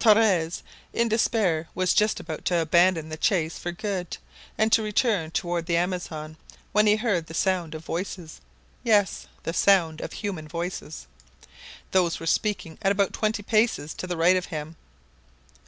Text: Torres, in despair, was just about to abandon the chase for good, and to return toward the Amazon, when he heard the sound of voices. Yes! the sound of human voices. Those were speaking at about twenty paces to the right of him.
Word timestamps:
Torres, 0.00 0.64
in 0.92 1.08
despair, 1.08 1.68
was 1.72 1.94
just 1.94 2.18
about 2.18 2.44
to 2.46 2.58
abandon 2.58 3.08
the 3.08 3.16
chase 3.16 3.56
for 3.56 3.70
good, 3.70 4.16
and 4.58 4.72
to 4.72 4.82
return 4.82 5.30
toward 5.30 5.66
the 5.66 5.76
Amazon, 5.76 6.36
when 6.72 6.88
he 6.88 6.96
heard 6.96 7.26
the 7.28 7.34
sound 7.34 7.72
of 7.72 7.84
voices. 7.84 8.40
Yes! 8.82 9.28
the 9.44 9.52
sound 9.52 10.00
of 10.00 10.12
human 10.12 10.48
voices. 10.48 11.06
Those 11.92 12.18
were 12.18 12.26
speaking 12.26 12.78
at 12.82 12.90
about 12.90 13.12
twenty 13.12 13.44
paces 13.44 13.94
to 13.94 14.08
the 14.08 14.16
right 14.16 14.36
of 14.36 14.46
him. 14.46 14.74